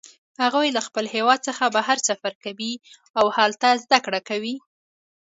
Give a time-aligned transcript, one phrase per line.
[0.41, 2.73] هغوی له خپل هیواد څخه بهر سفر کوي
[3.17, 4.55] او هلته زده کړه کوي